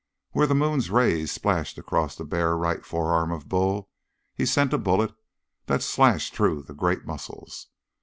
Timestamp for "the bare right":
2.15-2.83